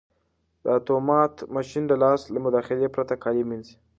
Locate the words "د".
1.87-1.93